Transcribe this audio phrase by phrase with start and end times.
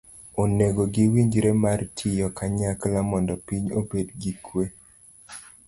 [0.43, 4.65] onego giwinjre mar tiyo kanyakla mondo piny obed gi kwe.